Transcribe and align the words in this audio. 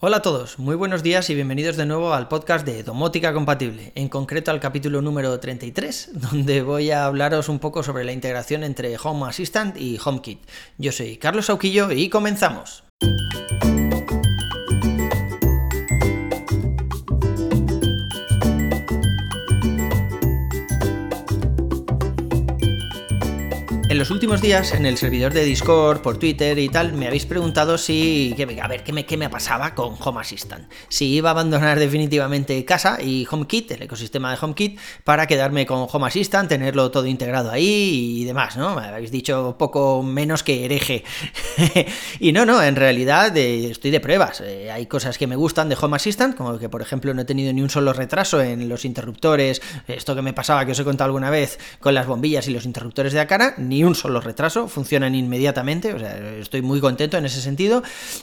Hola 0.00 0.18
a 0.18 0.22
todos, 0.22 0.60
muy 0.60 0.76
buenos 0.76 1.02
días 1.02 1.28
y 1.28 1.34
bienvenidos 1.34 1.76
de 1.76 1.84
nuevo 1.84 2.14
al 2.14 2.28
podcast 2.28 2.64
de 2.64 2.84
Domótica 2.84 3.32
Compatible, 3.32 3.90
en 3.96 4.08
concreto 4.08 4.52
al 4.52 4.60
capítulo 4.60 5.02
número 5.02 5.40
33, 5.40 6.10
donde 6.30 6.62
voy 6.62 6.92
a 6.92 7.04
hablaros 7.04 7.48
un 7.48 7.58
poco 7.58 7.82
sobre 7.82 8.04
la 8.04 8.12
integración 8.12 8.62
entre 8.62 8.96
Home 8.96 9.26
Assistant 9.26 9.76
y 9.76 9.98
HomeKit. 9.98 10.38
Yo 10.76 10.92
soy 10.92 11.16
Carlos 11.16 11.50
Auquillo 11.50 11.90
y 11.90 12.10
comenzamos. 12.10 12.87
En 23.98 24.02
los 24.02 24.12
últimos 24.12 24.40
días, 24.40 24.74
en 24.74 24.86
el 24.86 24.96
servidor 24.96 25.32
de 25.32 25.42
Discord, 25.42 26.02
por 26.02 26.18
Twitter 26.18 26.56
y 26.60 26.68
tal, 26.68 26.92
me 26.92 27.08
habéis 27.08 27.26
preguntado 27.26 27.76
si. 27.76 28.32
a 28.62 28.68
ver, 28.68 28.84
¿qué 28.84 28.92
me, 28.92 29.04
qué 29.04 29.16
me 29.16 29.28
pasaba 29.28 29.74
con 29.74 29.96
Home 29.98 30.20
Assistant? 30.20 30.70
Si 30.88 31.06
iba 31.14 31.30
a 31.30 31.32
abandonar 31.32 31.78
definitivamente 31.80 32.64
casa 32.64 33.02
y 33.02 33.26
HomeKit, 33.28 33.72
el 33.72 33.82
ecosistema 33.82 34.30
de 34.30 34.38
HomeKit, 34.40 34.78
para 35.02 35.26
quedarme 35.26 35.66
con 35.66 35.88
Home 35.90 36.06
Assistant, 36.06 36.48
tenerlo 36.48 36.92
todo 36.92 37.06
integrado 37.06 37.50
ahí 37.50 38.20
y 38.20 38.24
demás, 38.24 38.56
¿no? 38.56 38.76
Me 38.76 38.86
habéis 38.86 39.10
dicho 39.10 39.56
poco 39.58 40.04
menos 40.04 40.44
que 40.44 40.64
hereje. 40.64 41.02
y 42.20 42.30
no, 42.30 42.46
no, 42.46 42.62
en 42.62 42.76
realidad 42.76 43.36
eh, 43.36 43.68
estoy 43.68 43.90
de 43.90 43.98
pruebas. 43.98 44.42
Eh, 44.42 44.70
hay 44.70 44.86
cosas 44.86 45.18
que 45.18 45.26
me 45.26 45.34
gustan 45.34 45.68
de 45.68 45.76
Home 45.80 45.96
Assistant, 45.96 46.36
como 46.36 46.56
que, 46.60 46.68
por 46.68 46.82
ejemplo, 46.82 47.12
no 47.14 47.22
he 47.22 47.24
tenido 47.24 47.52
ni 47.52 47.62
un 47.62 47.70
solo 47.70 47.92
retraso 47.92 48.40
en 48.40 48.68
los 48.68 48.84
interruptores, 48.84 49.60
esto 49.88 50.14
que 50.14 50.22
me 50.22 50.34
pasaba, 50.34 50.64
que 50.64 50.70
os 50.70 50.78
he 50.78 50.84
contado 50.84 51.06
alguna 51.06 51.30
vez, 51.30 51.58
con 51.80 51.94
las 51.94 52.06
bombillas 52.06 52.46
y 52.46 52.52
los 52.52 52.64
interruptores 52.64 53.12
de 53.12 53.18
Akara, 53.18 53.54
ni 53.58 53.78
ni 53.78 53.84
un 53.88 53.94
solo 53.94 54.20
retraso, 54.20 54.68
funcionan 54.68 55.14
inmediatamente, 55.14 55.94
o 55.94 55.98
sea, 55.98 56.16
estoy 56.38 56.62
muy 56.62 56.80
contento 56.80 57.16
en 57.16 57.24
ese 57.24 57.40
sentido, 57.40 57.82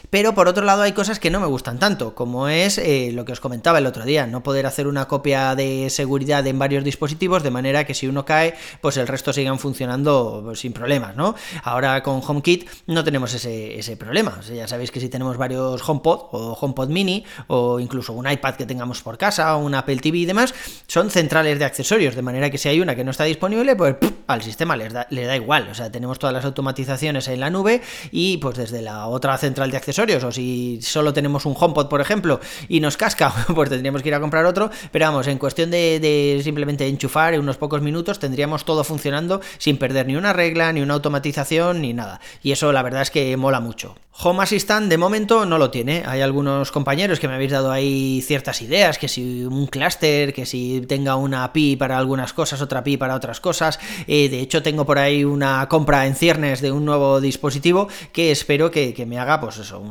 pero 0.09 0.33
por 0.33 0.47
otro 0.47 0.63
lado 0.63 0.83
hay 0.83 0.93
cosas 0.93 1.19
que 1.19 1.31
no 1.31 1.39
me 1.39 1.47
gustan 1.47 1.79
tanto, 1.79 2.13
como 2.15 2.47
es 2.47 2.77
eh, 2.77 3.11
lo 3.13 3.25
que 3.25 3.33
os 3.33 3.39
comentaba 3.39 3.79
el 3.79 3.87
otro 3.87 4.05
día, 4.05 4.27
no 4.27 4.43
poder 4.43 4.65
hacer 4.67 4.87
una 4.87 5.07
copia 5.07 5.55
de 5.55 5.89
seguridad 5.89 6.45
en 6.47 6.59
varios 6.59 6.83
dispositivos, 6.83 7.43
de 7.43 7.51
manera 7.51 7.83
que 7.83 7.93
si 7.93 8.07
uno 8.07 8.25
cae, 8.25 8.53
pues 8.79 8.97
el 8.97 9.07
resto 9.07 9.33
sigan 9.33 9.59
funcionando 9.59 10.53
sin 10.55 10.71
problemas, 10.71 11.15
¿no? 11.15 11.35
Ahora 11.63 12.01
con 12.03 12.21
HomeKit 12.25 12.69
no 12.87 13.03
tenemos 13.03 13.33
ese, 13.33 13.79
ese 13.79 13.97
problema, 13.97 14.39
ya 14.41 14.67
sabéis 14.67 14.91
que 14.91 14.99
si 14.99 15.09
tenemos 15.09 15.35
varios 15.37 15.81
HomePod 15.87 16.29
o 16.31 16.57
HomePod 16.59 16.89
Mini, 16.89 17.25
o 17.47 17.79
incluso 17.79 18.13
un 18.13 18.29
iPad 18.29 18.53
que 18.53 18.65
tengamos 18.65 19.01
por 19.01 19.17
casa, 19.17 19.55
o 19.55 19.59
un 19.65 19.73
Apple 19.73 19.97
TV 19.97 20.19
y 20.19 20.25
demás, 20.25 20.53
son 20.87 21.09
centrales 21.09 21.57
de 21.57 21.65
accesorios, 21.65 22.15
de 22.15 22.21
manera 22.21 22.51
que 22.51 22.59
si 22.59 22.69
hay 22.69 22.79
una 22.79 22.95
que 22.95 23.03
no 23.03 23.11
está 23.11 23.23
disponible, 23.23 23.75
pues 23.75 23.95
al 24.27 24.43
sistema 24.43 24.75
le 24.75 24.89
da, 24.89 25.07
le 25.09 25.25
da 25.25 25.35
igual 25.35 25.54
o 25.63 25.73
sea, 25.73 25.91
tenemos 25.91 26.19
todas 26.19 26.33
las 26.33 26.45
automatizaciones 26.45 27.27
en 27.27 27.39
la 27.39 27.49
nube 27.49 27.81
y 28.11 28.37
pues 28.37 28.57
desde 28.57 28.81
la 28.81 29.07
otra 29.07 29.37
central 29.37 29.71
de 29.71 29.77
accesorios, 29.77 30.23
o 30.23 30.31
si 30.31 30.79
solo 30.81 31.13
tenemos 31.13 31.45
un 31.45 31.55
HomePod, 31.57 31.87
por 31.87 32.01
ejemplo, 32.01 32.39
y 32.67 32.79
nos 32.79 32.97
casca, 32.97 33.33
pues 33.55 33.69
tendríamos 33.69 34.01
que 34.01 34.09
ir 34.09 34.15
a 34.15 34.19
comprar 34.19 34.45
otro, 34.45 34.69
pero 34.91 35.05
vamos, 35.05 35.27
en 35.27 35.37
cuestión 35.37 35.71
de, 35.71 36.39
simplemente 36.43 36.87
enchufar 36.87 37.33
en 37.33 37.39
unos 37.39 37.57
pocos 37.57 37.81
minutos 37.81 38.19
tendríamos 38.19 38.65
todo 38.65 38.83
funcionando 38.83 39.41
sin 39.57 39.77
perder 39.77 40.07
ni 40.07 40.15
una 40.15 40.33
regla, 40.33 40.71
ni 40.73 40.81
una 40.81 40.95
automatización, 40.95 41.81
ni 41.81 41.93
nada. 41.93 42.19
Y 42.43 42.51
eso 42.51 42.71
la 42.71 42.83
verdad 42.83 43.01
es 43.01 43.11
que 43.11 43.35
mola 43.37 43.59
mucho. 43.59 43.95
Home 44.17 44.41
Assistant 44.41 44.87
de 44.87 44.97
momento 44.97 45.45
no 45.45 45.57
lo 45.57 45.71
tiene. 45.71 46.03
Hay 46.05 46.21
algunos 46.21 46.71
compañeros 46.71 47.19
que 47.19 47.27
me 47.27 47.33
habéis 47.33 47.51
dado 47.51 47.69
ahí 47.69 48.21
ciertas 48.21 48.61
ideas, 48.61 48.97
que 48.97 49.09
si 49.09 49.43
un 49.43 49.67
clúster, 49.67 50.33
que 50.33 50.45
si 50.45 50.81
tenga 50.87 51.17
una 51.17 51.43
API 51.43 51.75
para 51.75 51.97
algunas 51.97 52.31
cosas, 52.31 52.61
otra 52.61 52.79
API 52.79 52.95
para 52.95 53.15
otras 53.15 53.41
cosas. 53.41 53.77
Eh, 54.07 54.29
de 54.29 54.39
hecho, 54.39 54.63
tengo 54.63 54.85
por 54.85 54.99
ahí 54.99 55.25
una 55.25 55.67
compra 55.67 56.07
en 56.07 56.15
ciernes 56.15 56.61
de 56.61 56.71
un 56.71 56.85
nuevo 56.85 57.19
dispositivo 57.19 57.89
que 58.13 58.31
espero 58.31 58.71
que, 58.71 59.05
me 59.05 59.19
haga, 59.19 59.41
pues 59.41 59.57
eso, 59.57 59.83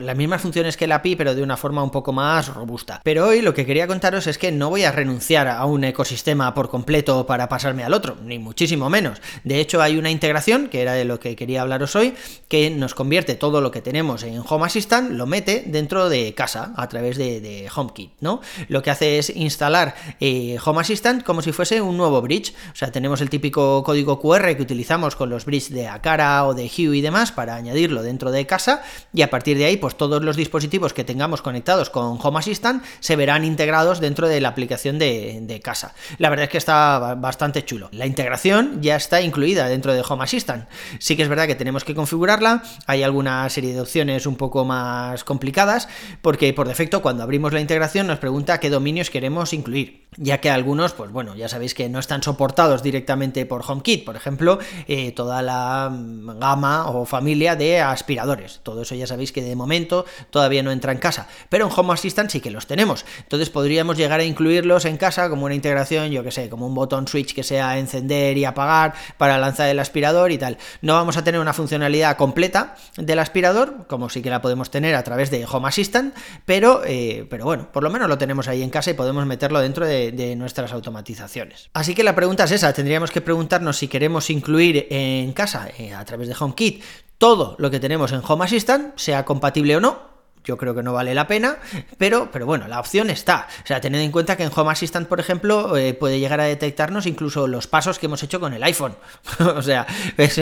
las 0.00 0.16
mismas 0.16 0.40
funciones 0.40 0.78
que 0.78 0.86
la 0.86 0.96
API, 0.96 1.16
pero 1.16 1.34
de 1.34 1.42
una 1.42 1.58
forma 1.58 1.82
un 1.82 1.90
poco 1.90 2.12
más 2.14 2.48
robusta. 2.54 3.02
Pero 3.04 3.26
hoy 3.26 3.42
lo 3.42 3.52
que 3.52 3.66
quería 3.66 3.86
contaros 3.86 4.26
es 4.26 4.38
que 4.38 4.50
no 4.50 4.70
voy 4.70 4.84
a 4.84 4.92
renunciar 4.92 5.46
a 5.46 5.62
un 5.66 5.84
ecosistema 5.84 6.54
por 6.54 6.70
completo 6.70 7.26
para 7.26 7.50
pasarme 7.50 7.84
al 7.84 7.92
otro, 7.92 8.16
ni 8.24 8.38
muchísimo 8.38 8.88
menos. 8.88 9.20
De 9.44 9.60
hecho, 9.60 9.82
hay 9.82 9.98
una 9.98 10.10
integración, 10.10 10.68
que 10.68 10.80
era 10.80 10.94
de 10.94 11.04
lo 11.04 11.20
que 11.20 11.36
quería 11.36 11.60
hablaros 11.60 11.94
hoy, 11.96 12.14
que 12.48 12.70
nos 12.70 12.94
convierte 12.94 13.34
todo 13.34 13.57
lo 13.60 13.70
que 13.70 13.82
tenemos 13.82 14.22
en 14.22 14.42
Home 14.48 14.66
Assistant 14.66 15.10
lo 15.12 15.26
mete 15.26 15.64
dentro 15.66 16.08
de 16.08 16.34
casa 16.34 16.72
a 16.76 16.88
través 16.88 17.16
de, 17.16 17.68
HomeKit, 17.74 18.12
¿no? 18.20 18.40
Lo 18.68 18.82
que 18.82 18.90
hace 18.90 19.18
es 19.18 19.30
instalar 19.30 19.94
eh, 20.20 20.58
Home 20.64 20.80
Assistant 20.80 21.22
como 21.22 21.42
si 21.42 21.52
fuese 21.52 21.80
un 21.80 21.96
nuevo 21.96 22.20
bridge, 22.22 22.54
o 22.72 22.76
sea, 22.76 22.90
tenemos 22.90 23.20
el 23.20 23.30
típico 23.30 23.82
código 23.82 24.20
QR 24.20 24.56
que 24.56 24.62
utilizamos 24.62 25.16
con 25.16 25.30
los 25.30 25.44
bridges 25.44 25.70
de 25.70 25.88
Akara 25.88 26.46
o 26.46 26.54
de 26.54 26.64
Hue 26.64 26.96
y 26.96 27.00
demás 27.00 27.32
para 27.32 27.54
añadirlo 27.54 28.02
dentro 28.02 28.30
de 28.30 28.46
casa 28.46 28.82
y 29.12 29.22
a 29.22 29.30
partir 29.30 29.58
de 29.58 29.66
ahí, 29.66 29.76
pues 29.76 29.96
todos 29.96 30.22
los 30.22 30.36
dispositivos 30.36 30.92
que 30.92 31.04
tengamos 31.04 31.42
conectados 31.42 31.90
con 31.90 32.18
Home 32.22 32.38
Assistant 32.38 32.84
se 33.00 33.16
verán 33.16 33.44
integrados 33.44 34.00
dentro 34.00 34.28
de 34.28 34.40
la 34.40 34.48
aplicación 34.48 34.98
de 34.98 35.60
casa. 35.62 35.94
La 36.18 36.30
verdad 36.30 36.44
es 36.44 36.50
que 36.50 36.58
está 36.58 37.14
bastante 37.14 37.64
chulo. 37.64 37.88
La 37.92 38.06
integración 38.06 38.80
ya 38.82 38.96
está 38.96 39.20
incluida 39.20 39.68
dentro 39.68 39.92
de 39.92 40.02
Home 40.08 40.24
Assistant. 40.24 40.68
Sí 40.98 41.16
que 41.16 41.22
es 41.22 41.28
verdad 41.28 41.46
que 41.46 41.54
tenemos 41.54 41.84
que 41.84 41.94
configurarla, 41.94 42.62
hay 42.86 43.02
algunas 43.02 43.47
serie 43.50 43.72
de 43.72 43.80
opciones 43.80 44.26
un 44.26 44.36
poco 44.36 44.64
más 44.64 45.24
complicadas, 45.24 45.88
porque 46.22 46.52
por 46.52 46.68
defecto 46.68 47.02
cuando 47.02 47.22
abrimos 47.22 47.52
la 47.52 47.60
integración 47.60 48.06
nos 48.06 48.18
pregunta 48.18 48.60
qué 48.60 48.70
dominios 48.70 49.10
queremos 49.10 49.52
incluir, 49.52 50.06
ya 50.16 50.40
que 50.40 50.50
algunos, 50.50 50.92
pues 50.92 51.10
bueno, 51.10 51.34
ya 51.34 51.48
sabéis 51.48 51.74
que 51.74 51.88
no 51.88 51.98
están 51.98 52.22
soportados 52.22 52.82
directamente 52.82 53.46
por 53.46 53.62
HomeKit, 53.66 54.04
por 54.04 54.16
ejemplo, 54.16 54.58
eh, 54.86 55.12
toda 55.12 55.42
la 55.42 55.90
gama 55.90 56.88
o 56.88 57.04
familia 57.04 57.56
de 57.56 57.80
aspiradores, 57.80 58.60
todo 58.62 58.82
eso 58.82 58.94
ya 58.94 59.06
sabéis 59.06 59.32
que 59.32 59.42
de 59.42 59.56
momento 59.56 60.04
todavía 60.30 60.62
no 60.62 60.72
entra 60.72 60.92
en 60.92 60.98
casa, 60.98 61.28
pero 61.48 61.66
en 61.66 61.72
Home 61.74 61.92
Assistant 61.92 62.30
sí 62.30 62.40
que 62.40 62.50
los 62.50 62.66
tenemos, 62.66 63.04
entonces 63.18 63.50
podríamos 63.50 63.96
llegar 63.96 64.20
a 64.20 64.24
incluirlos 64.24 64.84
en 64.84 64.96
casa 64.96 65.28
como 65.28 65.46
una 65.46 65.54
integración, 65.54 66.10
yo 66.10 66.22
que 66.22 66.30
sé, 66.30 66.48
como 66.48 66.66
un 66.66 66.74
botón 66.74 67.06
switch 67.08 67.34
que 67.34 67.42
sea 67.42 67.78
encender 67.78 68.36
y 68.36 68.44
apagar 68.44 68.94
para 69.16 69.38
lanzar 69.38 69.68
el 69.68 69.78
aspirador 69.78 70.32
y 70.32 70.38
tal. 70.38 70.58
No 70.82 70.94
vamos 70.94 71.16
a 71.16 71.24
tener 71.24 71.40
una 71.40 71.52
funcionalidad 71.52 72.16
completa 72.16 72.76
del 72.96 73.18
aspirador, 73.18 73.37
como 73.86 74.08
sí 74.08 74.22
que 74.22 74.30
la 74.30 74.40
podemos 74.40 74.70
tener 74.70 74.94
a 74.94 75.02
través 75.02 75.30
de 75.30 75.44
Home 75.44 75.68
Assistant, 75.68 76.14
pero, 76.44 76.82
eh, 76.84 77.26
pero 77.28 77.44
bueno, 77.44 77.70
por 77.72 77.82
lo 77.82 77.90
menos 77.90 78.08
lo 78.08 78.18
tenemos 78.18 78.48
ahí 78.48 78.62
en 78.62 78.70
casa 78.70 78.90
y 78.90 78.94
podemos 78.94 79.24
meterlo 79.26 79.60
dentro 79.60 79.86
de, 79.86 80.36
nuestras 80.36 80.72
automatizaciones. 80.72 81.70
Así 81.72 81.94
que 81.94 82.04
la 82.04 82.14
pregunta 82.14 82.44
es 82.44 82.52
esa, 82.52 82.72
tendríamos 82.72 83.10
que 83.10 83.20
preguntarnos 83.20 83.76
si 83.76 83.88
queremos 83.88 84.30
incluir 84.30 84.86
en 84.90 85.32
casa, 85.32 85.68
eh, 85.78 85.94
a 85.94 86.04
través 86.04 86.28
de 86.28 86.36
HomeKit, 86.38 86.82
todo 87.18 87.56
lo 87.58 87.70
que 87.70 87.80
tenemos 87.80 88.12
en 88.12 88.20
Home 88.26 88.44
Assistant, 88.44 88.96
sea 88.96 89.24
compatible 89.24 89.76
o 89.76 89.80
no, 89.80 90.17
yo 90.44 90.56
creo 90.56 90.74
que 90.74 90.82
no 90.82 90.92
vale 90.92 91.14
la 91.14 91.26
pena, 91.26 91.58
pero, 91.96 92.30
pero 92.30 92.46
bueno, 92.46 92.68
la 92.68 92.80
opción 92.80 93.10
está. 93.10 93.48
O 93.64 93.66
sea, 93.66 93.80
tened 93.80 94.00
en 94.00 94.12
cuenta 94.12 94.36
que 94.36 94.44
en 94.44 94.50
Home 94.54 94.70
Assistant, 94.70 95.08
por 95.08 95.20
ejemplo, 95.20 95.76
eh, 95.76 95.94
puede 95.94 96.20
llegar 96.20 96.40
a 96.40 96.44
detectarnos 96.44 97.06
incluso 97.06 97.46
los 97.46 97.66
pasos 97.66 97.98
que 97.98 98.06
hemos 98.06 98.22
hecho 98.22 98.40
con 98.40 98.52
el 98.54 98.62
iPhone. 98.62 98.96
o 99.56 99.62
sea, 99.62 99.86
es, 100.16 100.40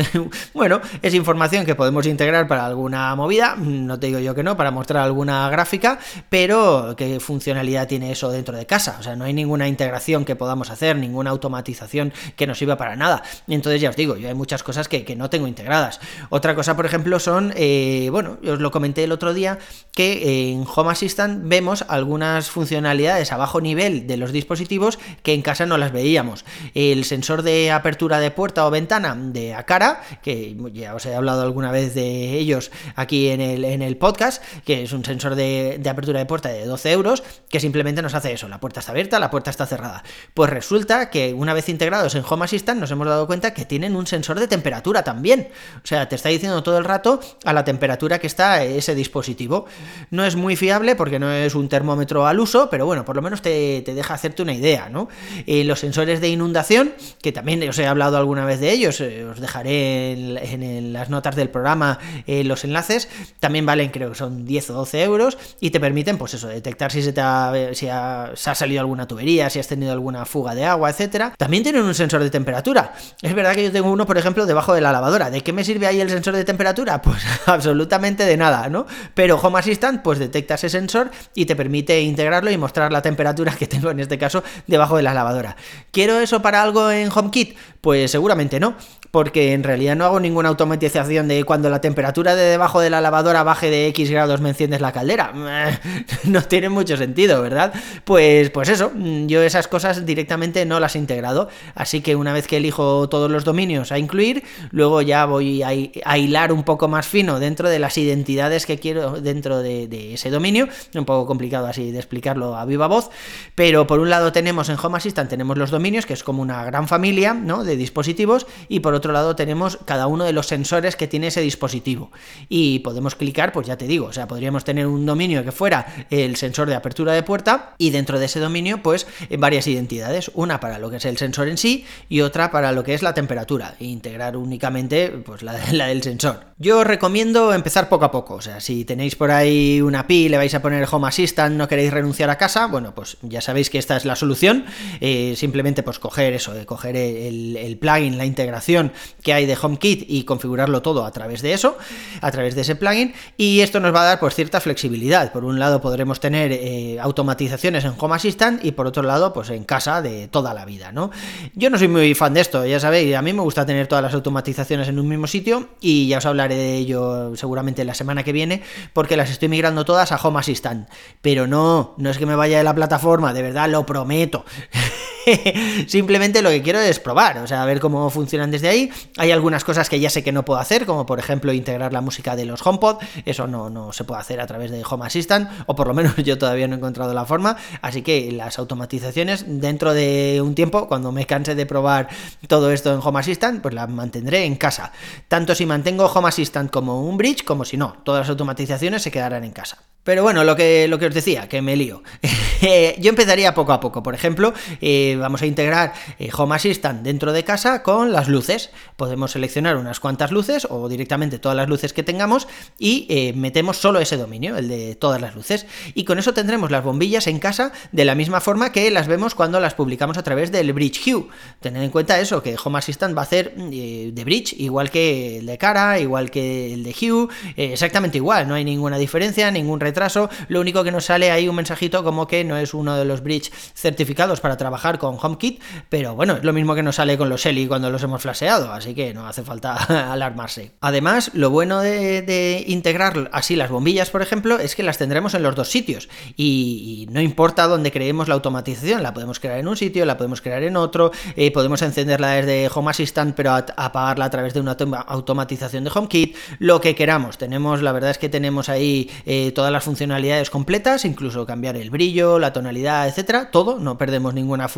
bueno, 0.55 0.81
es 1.03 1.15
información 1.15 1.65
que 1.65 1.75
podemos 1.75 2.07
integrar 2.07 2.47
para 2.47 2.67
alguna 2.67 3.15
movida, 3.15 3.57
no 3.57 3.99
te 3.99 4.09
digo 4.09 4.19
yo 4.19 4.35
que 4.35 4.43
no, 4.43 4.57
para 4.57 4.71
mostrar 4.71 5.03
alguna 5.03 5.49
gráfica, 5.51 5.99
pero 6.29 6.95
¿qué 6.97 7.21
funcionalidad 7.21 7.89
tiene 7.89 8.13
eso 8.13 8.31
dentro 8.31 8.57
de 8.57 8.67
casa? 8.67 8.97
O 9.01 9.03
sea, 9.03 9.17
no 9.17 9.25
hay 9.25 9.33
ninguna 9.33 9.69
integración 9.69 10.25
que 10.25 10.37
podamos 10.37 10.71
hacer, 10.71 10.97
ninguna 10.97 11.31
automatización 11.31 12.13
que 12.37 12.47
nos 12.47 12.59
sirva 12.59 12.77
para 12.77 12.97
nada. 12.97 13.23
Entonces 13.49 13.81
ya 13.81 13.91
os 13.91 13.97
digo, 13.97 14.17
yo 14.17 14.29
hay 14.29 14.35
muchas 14.35 14.63
cosas 14.63 14.89
que, 14.89 15.17
no 15.17 15.31
tengo 15.31 15.47
integradas. 15.47 16.01
Otra 16.29 16.55
cosa, 16.55 16.77
por 16.77 16.85
ejemplo, 16.85 17.19
son, 17.19 17.53
eh, 17.57 18.09
bueno, 18.11 18.39
os 18.47 18.61
lo 18.61 18.71
comenté 18.71 19.05
el 19.05 19.13
otro 19.13 19.33
día, 19.33 19.59
que 19.97 20.53
en 20.53 20.67
Home 20.73 20.93
Assistant 20.93 21.49
vemos 21.49 21.83
algunas 21.89 22.51
funcionalidades 22.51 23.33
a 23.33 23.39
bajo 23.39 23.63
nivel 23.63 24.07
de 24.07 24.19
los 24.19 24.31
dispositivos 24.31 24.99
que 25.23 25.33
en 25.33 25.41
casa 25.41 25.65
no 25.65 25.79
las 25.79 25.91
veíamos. 25.91 26.45
El 26.75 27.05
sensor 27.05 27.43
de 27.43 27.73
apertura 27.73 28.21
de 28.21 28.31
puerta 28.31 28.67
o 28.67 28.71
ventana 28.71 29.17
de 29.19 29.55
Akara, 29.55 30.03
que 30.23 30.55
ya 30.75 30.95
os 30.95 31.07
he 31.07 31.15
hablado 31.15 31.41
alguna 31.43 31.73
vez 31.73 31.95
de 31.95 32.35
ellos 32.35 32.71
aquí 32.95 33.31
en 33.31 33.41
el, 33.41 33.65
en 33.65 33.81
el 33.81 33.97
podcast, 33.97 34.45
que 34.67 34.83
es 34.83 34.93
un 34.93 35.03
sensor 35.03 35.35
de, 35.35 35.81
apertura 35.89 36.19
de 36.19 36.27
puerta 36.27 36.51
de 36.51 36.67
12 36.67 36.93
euros, 36.93 37.23
que 37.49 37.59
simplemente 37.59 38.03
nos 38.03 38.13
hace 38.13 38.33
eso, 38.33 38.49
la 38.49 38.61
puerta 38.61 38.81
está 38.81 38.93
abierta, 38.93 39.19
la 39.19 39.31
puerta 39.31 39.49
está 39.49 39.65
cerrada. 39.65 40.05
Pues 40.35 40.51
resulta 40.51 41.09
que 41.09 41.33
una 41.33 41.55
vez 41.55 41.71
integrados 41.71 42.15
en 42.17 42.25
Home 42.29 42.45
Assistant 42.45 42.79
nos 42.79 42.91
hemos 42.91 43.07
dado 43.07 43.27
cuenta 43.27 43.55
que 43.55 43.65
tienen 43.65 43.97
un 43.97 44.07
sensor 44.07 44.39
de 44.39 44.47
temperatura 44.47 45.03
también. 45.03 45.49
O 45.77 45.87
sea, 45.87 46.07
te 46.07 46.17
está 46.17 46.29
diciendo 46.29 46.63
todo 46.63 46.77
el 46.77 46.85
rato 46.85 47.19
a 47.45 47.55
la 47.55 47.65
temperatura 47.65 48.19
que 48.19 48.27
está 48.27 48.63
ese 48.63 48.95
dispositivo. 48.95 49.65
No 50.11 50.25
es 50.25 50.37
muy 50.37 50.57
fiable 50.57 50.97
porque 50.97 51.19
no 51.19 51.31
es 51.31 51.55
un 51.55 51.69
termómetro 51.69 52.27
al 52.27 52.41
uso, 52.41 52.69
pero 52.71 52.87
bueno, 52.87 53.05
por 53.05 53.17
lo 53.17 53.23
menos 53.23 53.43
te, 53.43 53.83
deja 53.83 54.15
hacerte 54.15 54.43
una 54.43 54.53
idea, 54.53 54.89
¿no? 54.89 55.09
Eh, 55.47 55.65
los 55.65 55.81
sensores 55.81 56.21
de 56.21 56.29
inundación, 56.29 56.93
que 57.23 57.33
también 57.33 57.67
os 57.69 57.79
he 57.79 57.87
hablado 57.87 58.17
alguna 58.17 58.45
vez 58.45 58.61
de 58.61 58.73
ellos, 58.73 59.01
eh, 59.01 59.25
os 59.25 59.41
dejaré 59.41 60.13
en, 60.13 60.93
las 60.93 61.11
notas 61.11 61.37
del 61.37 61.49
programa 61.49 61.99
eh, 62.27 62.45
los 62.45 62.65
enlaces, 62.65 63.09
también 63.41 63.67
valen 63.67 63.91
creo 63.91 64.11
que 64.11 64.15
son 64.15 64.45
10 64.45 64.71
o 64.71 64.75
12 64.75 65.03
euros 65.03 65.39
y 65.61 65.71
te 65.71 65.81
permiten, 65.81 66.19
pues 66.19 66.35
eso, 66.35 66.49
detectar 66.49 66.93
si 66.93 67.03
se 67.03 67.13
te 67.13 67.21
ha, 67.21 67.53
si 67.73 67.89
ha, 67.89 68.33
salido 68.35 68.81
alguna 68.81 69.07
tubería, 69.07 69.51
si 69.51 69.59
has 69.59 69.69
tenido 69.69 69.93
alguna 69.93 70.25
fuga 70.25 70.55
de 70.55 70.65
agua, 70.65 70.91
etcétera. 70.91 71.35
También 71.37 71.63
tienen 71.63 71.83
un 71.83 71.95
sensor 71.95 72.23
de 72.23 72.31
temperatura. 72.31 72.95
Es 73.23 73.35
verdad 73.35 73.55
que 73.55 73.65
yo 73.65 73.73
tengo 73.73 73.91
uno, 73.91 74.07
por 74.07 74.19
ejemplo, 74.19 74.47
debajo 74.47 74.75
de 74.75 74.81
la 74.81 74.93
lavadora. 74.93 75.31
¿De 75.31 75.43
qué 75.43 75.53
me 75.53 75.65
sirve 75.65 75.87
ahí 75.87 76.01
el 76.01 76.11
sensor 76.11 76.35
de 76.35 76.45
temperatura? 76.45 77.03
Pues 77.07 77.23
absolutamente 77.47 78.25
de 78.25 78.37
nada, 78.37 78.69
¿no? 78.69 78.85
Pero 79.15 79.37
Home 79.37 79.61
Assistant, 79.61 79.76
pues 80.03 80.19
detecta 80.19 80.55
ese 80.55 80.69
sensor 80.69 81.11
y 81.35 81.47
te 81.47 81.57
permite 81.57 82.01
integrarlo 82.01 82.51
y 82.51 82.57
mostrar 82.57 82.93
la 82.93 83.03
temperatura 83.03 83.55
que 83.55 83.67
tengo 83.67 83.91
en 83.91 84.01
este 84.01 84.19
caso 84.19 84.43
debajo 84.67 84.97
de 84.97 85.03
la 85.03 85.15
lavadora. 85.15 85.57
¿Quiero 85.91 86.19
eso 86.21 86.43
para 86.43 86.63
algo 86.63 86.91
en 86.91 87.11
HomeKit? 87.15 87.57
Pues 87.81 88.11
seguramente 88.11 88.59
no, 88.59 88.75
porque 89.11 89.53
en 89.53 89.63
realidad 89.63 89.97
no 89.97 90.05
hago 90.05 90.21
ninguna 90.21 90.49
automatización 90.49 91.29
de 91.29 91.45
cuando 91.45 91.71
la 91.71 91.81
temperatura 91.81 92.35
de 92.35 92.43
debajo 92.43 92.81
de 92.81 92.91
la 92.91 93.01
lavadora 93.01 93.45
baje 93.45 93.71
de 93.71 93.87
X 93.89 94.11
grados 94.11 94.41
me 94.41 94.51
enciendes 94.51 94.81
la 94.81 94.93
caldera. 94.93 95.33
No 96.25 96.43
tiene 96.43 96.69
mucho 96.69 96.97
sentido, 96.97 97.41
¿verdad? 97.41 97.73
Pues, 98.05 98.51
pues 98.51 98.69
eso, 98.69 98.93
yo 99.27 99.43
esas 99.43 99.69
cosas 99.69 100.05
directamente 100.05 100.67
no 100.67 100.81
las 100.81 100.97
he 100.97 100.99
integrado, 100.99 101.49
así 101.75 102.01
que 102.01 102.17
una 102.17 102.33
vez 102.33 102.47
que 102.47 102.57
elijo 102.57 103.09
todos 103.09 103.31
los 103.31 103.45
dominios 103.45 103.93
a 103.93 103.99
incluir, 103.99 104.43
luego 104.71 105.03
ya 105.03 105.25
voy 105.25 105.63
a, 105.63 105.73
hilar 106.19 106.53
un 106.53 106.65
poco 106.65 106.89
más 106.89 107.07
fino 107.07 107.39
dentro 107.39 107.69
de 107.69 107.79
las 107.79 107.97
identidades 107.97 108.67
que 108.67 108.79
quiero 108.79 109.21
dentro 109.21 109.56
de, 109.61 110.15
ese 110.15 110.31
dominio, 110.31 110.69
un 110.95 111.05
poco 111.05 111.27
complicado 111.27 111.67
así 111.67 111.91
de 111.91 111.99
explicarlo 111.99 112.57
a 112.57 112.65
viva 112.65 112.87
voz, 112.87 113.11
pero 113.55 113.87
por 113.87 114.01
un 114.01 114.11
lado 114.11 114.33
tenemos 114.33 114.69
en 114.69 114.77
Home 114.83 114.99
Assistant 114.99 115.31
tenemos 115.31 115.59
los 115.59 115.71
dominios, 115.71 116.07
que 116.07 116.13
es 116.13 116.23
como 116.23 116.43
una 116.43 116.65
gran 116.65 116.89
familia, 116.89 117.35
¿no? 117.35 117.65
de 117.65 117.77
dispositivos, 117.77 118.47
y 118.69 118.81
por 118.81 118.95
otro 118.95 119.13
lado 119.13 119.37
tenemos 119.37 119.79
cada 119.85 120.07
uno 120.07 120.25
de 120.25 120.33
los 120.33 120.47
sensores 120.47 120.97
que 120.97 121.07
tiene 121.07 121.29
ese 121.29 121.41
dispositivo. 121.41 122.11
Y 122.49 122.81
podemos 122.81 123.15
clicar, 123.15 123.53
pues 123.53 123.67
ya 123.67 123.77
te 123.77 123.87
digo, 123.87 124.07
o 124.07 124.13
sea, 124.13 124.29
podríamos 124.29 124.65
tener 124.65 124.87
un 124.87 125.07
dominio 125.07 125.45
que 125.45 125.53
fuera 125.53 126.07
el 126.11 126.37
sensor 126.37 126.69
de 126.69 126.75
apertura 126.75 127.13
de 127.13 127.23
puerta 127.23 127.75
y 127.79 127.91
dentro 127.91 128.19
de 128.19 128.27
ese 128.27 128.41
dominio, 128.41 128.83
pues 128.83 129.07
varias 129.39 129.67
identidades, 129.67 130.31
una 130.35 130.61
para 130.61 130.79
lo 130.79 130.91
que 130.91 130.97
es 130.97 131.05
el 131.05 131.19
sensor 131.19 131.49
en 131.49 131.59
sí 131.59 131.87
y 132.09 132.21
otra 132.21 132.51
para 132.51 132.73
lo 132.73 132.85
que 132.85 132.95
es 132.95 133.03
la 133.03 133.15
temperatura, 133.15 133.75
e 133.81 133.87
integrar 133.87 134.37
únicamente 134.37 135.11
pues 135.25 135.43
la, 135.43 135.59
la 135.73 135.87
del 135.87 136.03
sensor. 136.03 136.47
Yo 136.59 136.85
recomiendo 136.85 137.53
empezar 137.53 137.89
poco 137.89 138.05
a 138.05 138.11
poco, 138.11 138.35
o 138.35 138.41
sea, 138.41 138.61
si 138.61 138.85
tenéis 138.85 139.17
por 139.17 139.31
ahí 139.31 139.46
una 139.47 140.07
pi, 140.07 140.29
le 140.29 140.37
vais 140.37 140.55
a 140.55 140.63
poner 140.63 140.87
Home 140.91 141.09
Assistant, 141.09 141.57
no 141.57 141.69
queréis 141.69 141.93
renunciar 141.93 142.31
a 142.31 142.39
casa, 142.39 142.67
bueno, 142.67 142.95
pues 142.95 143.17
ya 143.23 143.41
sabéis 143.41 143.71
que 143.71 143.79
esta 143.79 143.97
es 143.97 144.05
la 144.05 144.17
solución, 144.17 144.65
eh, 145.01 145.35
simplemente 145.37 145.83
pues 145.83 145.99
coger 145.99 146.33
eso, 146.33 146.55
eh, 146.55 146.67
coger 146.67 146.97
el, 146.97 147.79
plugin, 147.81 148.19
la 148.19 148.25
integración 148.25 148.93
que 149.23 149.33
hay 149.33 149.47
de 149.47 149.57
HomeKit 149.61 150.05
y 150.09 150.25
configurarlo 150.25 150.83
todo 150.83 151.05
a 151.05 151.11
través 151.11 151.43
de 151.43 151.53
eso, 151.53 151.77
a 152.21 152.31
través 152.31 152.55
de 152.55 152.63
ese 152.63 152.77
plugin, 152.77 153.15
y 153.37 153.61
esto 153.61 153.81
nos 153.81 153.95
va 153.95 154.03
a 154.03 154.05
dar 154.05 154.21
pues 154.21 154.35
cierta 154.35 154.61
flexibilidad. 154.61 155.33
Por 155.33 155.45
un 155.45 155.59
lado 155.59 155.81
podremos 155.81 156.21
tener 156.21 156.53
eh, 156.53 156.99
automatizaciones 157.01 157.85
en 157.85 157.95
Home 157.99 158.17
Assistant 158.17 158.65
y 158.65 158.73
por 158.73 158.87
otro 158.87 159.03
lado 159.03 159.33
pues 159.33 159.51
en 159.51 159.65
casa 159.65 160.03
de 160.03 160.29
toda 160.29 160.55
la 160.55 160.65
vida, 160.65 160.93
¿no? 160.93 161.11
Yo 161.55 161.71
no 161.71 161.79
soy 161.79 161.89
muy 161.89 162.15
fan 162.15 162.35
de 162.35 162.41
esto, 162.41 162.65
ya 162.67 162.81
sabéis, 162.81 163.15
a 163.15 163.23
mí 163.23 163.33
me 163.33 163.43
gusta 163.43 163.67
tener 163.67 163.87
todas 163.87 164.03
las 164.03 164.15
automatizaciones 164.15 164.89
en 164.89 164.99
un 164.99 165.09
mismo 165.09 165.27
sitio 165.27 165.69
y 165.81 166.09
ya 166.09 166.19
os 166.19 166.27
hablaré 166.27 166.57
de 166.57 166.77
ello 166.77 167.37
seguramente 167.37 167.85
la 167.85 167.95
semana 167.95 168.23
que 168.23 168.33
viene 168.33 168.63
porque 168.93 169.17
las 169.17 169.31
estoy 169.37 169.49
migrando 169.49 169.85
todas 169.85 170.13
a 170.13 170.17
Home 170.17 170.41
Assistant, 170.41 170.89
pero 171.21 171.47
no, 171.47 171.95
no 171.99 172.11
es 172.11 172.19
que 172.19 172.27
me 172.27 172.35
vaya 172.35 172.59
de 172.59 172.65
la 172.65 172.75
plataforma, 172.75 173.33
de 173.33 173.43
verdad 173.43 173.69
lo 173.69 173.87
prometo. 173.87 174.45
Simplemente 175.87 176.43
lo 176.43 176.51
que 176.51 176.63
quiero 176.63 176.81
es 176.81 177.01
probar, 177.01 177.39
o 177.39 177.47
sea, 177.47 177.65
ver 177.65 177.81
cómo 177.81 178.09
funcionan 178.11 178.51
desde 178.51 178.69
ahí. 178.69 178.91
Hay 179.17 179.33
algunas 179.33 179.65
cosas 179.65 179.89
que 179.89 179.99
ya 179.99 180.11
sé 180.11 180.23
que 180.23 180.33
no 180.33 180.45
puedo 180.45 180.61
hacer, 180.61 180.87
como 180.87 181.07
por 181.07 181.19
ejemplo 181.19 181.53
integrar 181.53 181.93
la 181.93 182.01
música 182.01 182.37
de 182.37 182.45
los 182.45 182.65
HomePod, 182.65 182.99
eso 183.25 183.47
no, 183.47 183.71
no 183.71 183.93
se 183.93 184.05
puede 184.05 184.21
hacer 184.21 184.41
a 184.41 184.47
través 184.47 184.71
de 184.71 184.83
Home 184.89 185.07
Assistant, 185.07 185.51
o 185.67 185.75
por 185.75 185.89
lo 185.89 185.95
menos 185.95 186.17
yo 186.25 186.39
todavía 186.39 186.69
no 186.69 186.75
he 186.75 186.79
encontrado 186.79 187.13
la 187.15 187.25
forma, 187.25 187.57
así 187.83 188.03
que 188.03 188.31
las 188.33 188.59
automatizaciones 188.59 189.45
dentro 189.47 189.95
de 189.95 190.41
un 190.43 190.55
tiempo, 190.55 190.89
cuando 190.89 191.13
me 191.13 191.27
canse 191.27 191.55
de 191.55 191.67
probar 191.67 192.09
todo 192.49 192.71
esto 192.71 192.93
en 192.93 193.01
Home 193.03 193.21
Assistant, 193.21 193.63
pues 193.63 193.75
las 193.75 193.89
mantendré 193.89 194.45
en 194.45 194.57
casa. 194.57 194.93
Tanto 195.29 195.55
si 195.55 195.67
mantengo 195.67 196.07
Home 196.07 196.29
Assistant 196.29 196.71
como 196.71 197.03
un 197.03 197.17
bridge, 197.17 197.45
como 197.45 197.65
si 197.65 197.77
no, 197.77 197.97
todas 198.05 198.23
las 198.23 198.31
automatizaciones 198.31 199.03
se 199.03 199.11
quedarán 199.11 199.45
en 199.45 199.53
casa. 199.53 199.79
Pero 200.07 200.23
bueno, 200.23 200.45
lo 200.45 200.55
que, 200.55 200.87
lo 200.87 201.01
que 201.01 201.07
os 201.07 201.15
decía, 201.15 201.49
que 201.49 201.61
me 201.61 201.75
lío. 201.75 202.01
Yo 203.01 203.09
empezaría 203.09 203.55
poco 203.55 203.73
a 203.73 203.81
poco. 203.81 204.05
Por 204.05 204.15
ejemplo, 204.15 204.55
eh, 204.81 205.16
vamos 205.19 205.43
a 205.43 205.47
integrar 205.47 205.93
eh, 206.19 206.31
Home 206.37 206.55
Assistant 206.57 207.03
dentro 207.03 207.33
de 207.33 207.45
casa 207.45 207.83
con 207.83 208.13
las 208.13 208.29
luces. 208.29 208.71
Podemos 208.97 209.33
seleccionar 209.33 209.77
unas 209.77 210.01
cuantas 210.01 210.33
luces 210.33 210.67
o 210.69 210.89
directamente 210.89 211.39
todas 211.39 211.57
las 211.57 211.69
luces 211.69 211.93
que 211.93 212.03
tengamos 212.03 212.49
y 212.79 213.07
eh, 213.09 213.33
metemos 213.35 213.79
solo 213.79 214.01
ese 214.01 214.17
dominio, 214.17 214.57
el 214.57 214.69
de 214.69 214.95
todas 214.95 215.21
las 215.21 215.35
luces. 215.35 215.67
Y 215.95 216.05
con 216.05 216.19
eso 216.19 216.35
tendremos 216.35 216.71
las 216.71 216.85
bombillas 216.85 217.27
en 217.27 217.39
casa 217.39 217.73
de 217.93 218.05
la 218.05 218.15
misma 218.15 218.41
forma 218.41 218.73
que 218.73 218.91
las 218.91 219.09
vemos 219.09 219.35
cuando 219.35 219.61
las 219.61 219.75
publicamos 219.75 220.19
a 220.19 220.23
través 220.23 220.53
del 220.53 220.73
Bridge 220.73 221.07
Hue. 221.07 221.29
Tened 221.61 221.83
en 221.83 221.91
cuenta 221.91 222.19
eso, 222.21 222.43
que 222.43 222.57
Home 222.63 222.79
Assistant 222.79 223.17
va 223.17 223.23
a 223.23 223.25
hacer 223.25 223.55
de 223.55 224.25
Bridge 224.25 224.55
igual 224.59 224.91
que 224.91 225.39
el 225.39 225.47
de 225.47 225.59
cara, 225.59 225.99
igual 225.99 226.31
que 226.31 226.73
el 226.73 226.83
de 226.83 226.95
Hue, 226.99 227.29
exactamente 227.57 228.19
igual, 228.19 228.49
no 228.49 228.55
hay 228.55 228.65
ninguna 228.65 228.99
diferencia, 228.99 229.51
ningún 229.51 229.81
retraso 229.81 230.29
lo 230.49 230.61
único 230.61 230.85
que 230.85 230.93
nos 230.93 231.05
sale 231.05 231.31
ahí 231.31 231.49
un 231.49 231.57
mensajito 231.57 232.03
como 232.03 232.27
que 232.27 232.45
no 232.45 232.57
es 232.57 232.75
uno 232.75 232.97
de 232.97 233.05
los 233.05 233.23
bridge 233.23 233.53
certificados 233.75 234.41
para 234.41 234.57
trabajar 234.57 234.99
con 234.99 235.06
HomeKit, 235.15 235.61
pero 235.89 236.15
bueno, 236.15 236.35
es 236.35 236.45
lo 236.45 236.53
mismo 236.53 236.75
que 236.75 236.83
nos 236.83 236.97
sale 236.97 237.17
con 237.17 237.29
los 237.29 237.41
Shelly 237.41 237.67
cuando 237.67 237.91
los 237.91 238.03
hemos 238.03 238.23
flasheado, 238.23 238.73
así 238.73 238.95
que 238.95 239.15
no 239.15 239.27
hace 239.27 239.43
falta 239.43 239.75
alarmarse. 240.13 240.73
Además, 240.81 241.31
lo 241.35 241.51
bueno 241.51 241.81
de, 241.81 242.65
integrar 242.67 243.31
así 243.33 243.57
las 243.57 243.71
bombillas, 243.71 244.11
por 244.11 244.23
ejemplo, 244.23 244.59
es 244.59 244.75
que 244.75 244.83
las 244.83 244.99
tendremos 244.99 245.35
en 245.35 245.43
los 245.43 245.55
dos 245.55 245.69
sitios 245.69 246.09
y, 246.37 247.07
no 247.11 247.21
importa 247.21 247.67
dónde 247.67 247.93
creemos 247.93 248.29
la 248.29 248.35
automatización, 248.35 249.03
la 249.03 249.15
podemos 249.15 249.39
crear 249.39 249.59
en 249.59 249.69
un 249.69 249.77
sitio, 249.77 250.05
la 250.05 250.17
podemos 250.17 250.41
crear 250.41 250.63
en 250.63 250.77
otro, 250.77 251.13
eh, 251.37 251.53
podemos 251.53 251.83
encenderla 251.83 252.31
desde 252.31 252.69
Home 252.75 252.91
Assistant, 252.91 253.35
pero 253.35 253.53
apagarla 253.55 254.25
a 254.25 254.31
través 254.31 254.55
de 254.55 254.61
una 254.61 254.77
automatización 255.07 255.85
de 255.85 255.91
HomeKit, 255.95 256.37
lo 256.59 256.81
que 256.81 256.95
queramos. 256.95 257.39
Tenemos, 257.39 257.83
la 257.83 257.93
verdad 257.93 258.11
es 258.11 258.19
que 258.19 258.29
tenemos 258.29 258.69
ahí 258.69 259.11
eh, 259.25 259.53
todas 259.53 259.73
las 259.73 259.85
funcionalidades 259.85 260.51
completas, 260.51 261.05
incluso 261.05 261.47
cambiar 261.47 261.77
el 261.77 261.91
brillo, 261.91 262.39
la 262.39 262.53
tonalidad, 262.53 263.09
etcétera, 263.09 263.51
todo, 263.51 263.79
no 263.79 263.99
perdemos 263.99 264.35
ninguna 264.35 264.69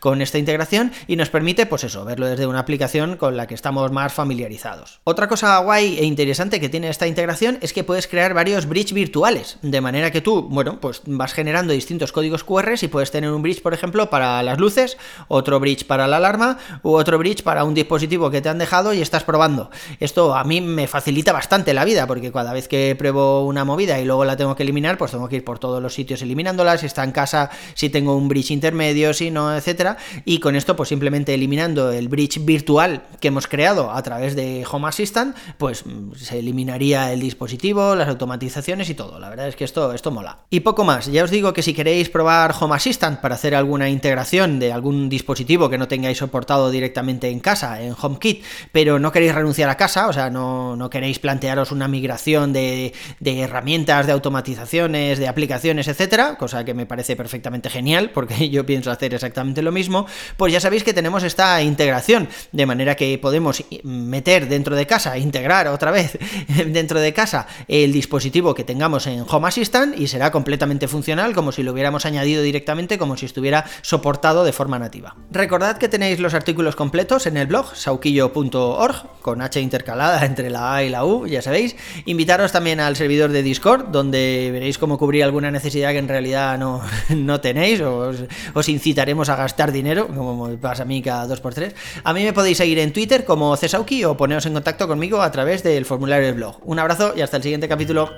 con 0.00 0.22
esta 0.22 0.38
integración 0.38 0.92
y 1.06 1.16
nos 1.16 1.30
permite, 1.30 1.66
pues 1.66 1.84
eso, 1.84 2.04
verlo 2.04 2.26
desde 2.26 2.46
una 2.46 2.60
aplicación 2.60 3.16
con 3.16 3.36
la 3.36 3.46
que 3.46 3.54
estamos 3.54 3.90
más 3.92 4.12
familiarizados. 4.12 5.00
Otra 5.04 5.28
cosa 5.28 5.58
guay 5.58 5.98
e 5.98 6.04
interesante 6.04 6.60
que 6.60 6.68
tiene 6.68 6.88
esta 6.88 7.06
integración 7.06 7.58
es 7.60 7.72
que 7.72 7.84
puedes 7.84 8.06
crear 8.06 8.34
varios 8.34 8.66
bridge 8.66 8.92
virtuales, 8.92 9.58
de 9.62 9.80
manera 9.80 10.10
que 10.10 10.20
tú, 10.20 10.42
bueno, 10.42 10.80
pues 10.80 11.02
vas 11.06 11.32
generando 11.32 11.72
distintos 11.72 12.12
códigos 12.12 12.44
QR 12.44 12.68
y 12.80 12.88
puedes 12.88 13.10
tener 13.10 13.30
un 13.30 13.42
bridge, 13.42 13.62
por 13.62 13.74
ejemplo, 13.74 14.10
para 14.10 14.42
las 14.42 14.58
luces, 14.58 14.98
otro 15.28 15.60
bridge 15.60 15.84
para 15.84 16.06
la 16.06 16.18
alarma 16.18 16.58
u 16.82 16.92
otro 16.92 17.18
bridge 17.18 17.42
para 17.42 17.64
un 17.64 17.74
dispositivo 17.74 18.30
que 18.30 18.40
te 18.40 18.48
han 18.48 18.58
dejado 18.58 18.92
y 18.92 19.00
estás 19.00 19.24
probando. 19.24 19.70
Esto 20.00 20.34
a 20.34 20.44
mí 20.44 20.60
me 20.60 20.86
facilita 20.86 21.32
bastante 21.32 21.74
la 21.74 21.84
vida 21.84 22.06
porque 22.06 22.32
cada 22.32 22.52
vez 22.52 22.68
que 22.68 22.94
pruebo 22.96 23.46
una 23.46 23.64
movida 23.64 23.98
y 24.00 24.04
luego 24.04 24.24
la 24.24 24.36
tengo 24.36 24.54
que 24.54 24.62
eliminar, 24.62 24.98
pues 24.98 25.12
tengo 25.12 25.28
que 25.28 25.36
ir 25.36 25.44
por 25.44 25.58
todos 25.58 25.82
los 25.82 25.94
sitios 25.94 26.22
eliminándola, 26.22 26.78
si 26.78 26.86
está 26.86 27.04
en 27.04 27.12
casa, 27.12 27.50
si 27.74 27.88
tengo 27.88 28.16
un 28.16 28.28
bridge 28.28 28.50
intermedio, 28.50 29.07
si 29.12 29.30
no, 29.30 29.54
etcétera. 29.54 29.96
Y 30.24 30.40
con 30.40 30.56
esto, 30.56 30.76
pues 30.76 30.88
simplemente 30.88 31.34
eliminando 31.34 31.92
el 31.92 32.08
bridge 32.08 32.44
virtual 32.44 33.02
que 33.20 33.28
hemos 33.28 33.46
creado 33.46 33.90
a 33.90 34.02
través 34.02 34.34
de 34.36 34.66
Home 34.70 34.88
Assistant, 34.88 35.36
pues 35.58 35.84
mm, 35.84 36.14
se 36.14 36.38
eliminaría 36.38 37.12
el 37.12 37.20
dispositivo, 37.20 37.94
las 37.94 38.08
automatizaciones 38.08 38.90
y 38.90 38.94
todo. 38.94 39.18
La 39.18 39.28
verdad 39.28 39.48
es 39.48 39.56
que 39.56 39.64
esto, 39.64 39.92
esto 39.92 40.10
mola. 40.10 40.38
Y 40.50 40.60
poco 40.60 40.84
más, 40.84 41.06
ya 41.06 41.24
os 41.24 41.30
digo 41.30 41.52
que 41.52 41.62
si 41.62 41.74
queréis 41.74 42.08
probar 42.08 42.54
Home 42.58 42.74
Assistant 42.74 43.20
para 43.20 43.34
hacer 43.34 43.54
alguna 43.54 43.88
integración 43.88 44.58
de 44.58 44.72
algún 44.72 45.08
dispositivo 45.08 45.68
que 45.68 45.78
no 45.78 45.88
tengáis 45.88 46.18
soportado 46.18 46.70
directamente 46.70 47.28
en 47.28 47.40
casa, 47.40 47.82
en 47.82 47.94
HomeKit, 48.00 48.42
pero 48.72 48.98
no 48.98 49.12
queréis 49.12 49.34
renunciar 49.34 49.70
a 49.70 49.76
casa, 49.76 50.08
o 50.08 50.12
sea, 50.12 50.30
no, 50.30 50.76
no 50.76 50.90
queréis 50.90 51.18
plantearos 51.18 51.72
una 51.72 51.88
migración 51.88 52.52
de, 52.52 52.92
de 53.20 53.40
herramientas 53.40 54.06
de 54.06 54.12
automatizaciones, 54.12 55.18
de 55.18 55.28
aplicaciones, 55.28 55.88
etcétera, 55.88 56.36
cosa 56.36 56.64
que 56.64 56.74
me 56.74 56.86
parece 56.86 57.16
perfectamente 57.16 57.70
genial, 57.70 58.10
porque 58.10 58.50
yo 58.50 58.66
pienso 58.66 58.90
hacer 58.98 59.14
exactamente 59.14 59.62
lo 59.62 59.72
mismo, 59.72 60.06
pues 60.36 60.52
ya 60.52 60.60
sabéis 60.60 60.82
que 60.82 60.92
tenemos 60.92 61.22
esta 61.22 61.62
integración, 61.62 62.28
de 62.52 62.66
manera 62.66 62.96
que 62.96 63.16
podemos 63.18 63.62
meter 63.84 64.48
dentro 64.48 64.74
de 64.74 64.86
casa, 64.86 65.16
integrar 65.16 65.68
otra 65.68 65.90
vez 65.92 66.18
dentro 66.66 67.00
de 67.00 67.12
casa 67.12 67.46
el 67.68 67.92
dispositivo 67.92 68.54
que 68.54 68.64
tengamos 68.64 69.06
en 69.06 69.24
Home 69.28 69.48
Assistant 69.48 69.98
y 69.98 70.08
será 70.08 70.30
completamente 70.32 70.88
funcional, 70.88 71.32
como 71.34 71.52
si 71.52 71.62
lo 71.62 71.72
hubiéramos 71.72 72.06
añadido 72.06 72.42
directamente, 72.42 72.98
como 72.98 73.16
si 73.16 73.26
estuviera 73.26 73.64
soportado 73.82 74.44
de 74.44 74.52
forma 74.52 74.78
nativa. 74.78 75.16
Recordad 75.30 75.78
que 75.78 75.88
tenéis 75.88 76.18
los 76.18 76.34
artículos 76.34 76.74
completos 76.74 77.26
en 77.26 77.36
el 77.36 77.46
blog 77.46 77.76
sauquillo.org, 77.76 79.20
con 79.22 79.42
H 79.42 79.60
intercalada 79.60 80.24
entre 80.26 80.50
la 80.50 80.74
A 80.74 80.82
y 80.82 80.88
la 80.88 81.04
U, 81.04 81.26
ya 81.26 81.42
sabéis. 81.42 81.76
Invitaros 82.06 82.50
también 82.50 82.80
al 82.80 82.96
servidor 82.96 83.30
de 83.30 83.42
Discord, 83.42 83.88
donde 83.88 84.50
veréis 84.52 84.78
cómo 84.78 84.98
cubrir 84.98 85.22
alguna 85.22 85.50
necesidad 85.50 85.92
que 85.92 85.98
en 85.98 86.08
realidad 86.08 86.58
no, 86.58 86.82
no 87.14 87.40
tenéis, 87.40 87.80
o 87.80 88.08
os, 88.54 88.68
incitaremos 88.88 89.28
a 89.28 89.36
gastar 89.36 89.70
dinero, 89.70 90.08
como 90.08 90.48
me 90.48 90.56
pasa 90.56 90.82
a 90.82 90.86
mí 90.86 91.02
cada 91.02 91.26
2x3. 91.26 91.74
A 92.04 92.12
mí 92.12 92.24
me 92.24 92.32
podéis 92.32 92.58
seguir 92.58 92.78
en 92.78 92.92
Twitter 92.92 93.24
como 93.24 93.56
Cesauki 93.56 94.04
o 94.04 94.16
poneros 94.16 94.46
en 94.46 94.54
contacto 94.54 94.88
conmigo 94.88 95.20
a 95.20 95.30
través 95.30 95.62
del 95.62 95.84
formulario 95.84 96.26
del 96.26 96.36
blog. 96.36 96.56
Un 96.64 96.78
abrazo 96.78 97.12
y 97.16 97.20
hasta 97.20 97.36
el 97.36 97.42
siguiente 97.42 97.68
capítulo. 97.68 98.10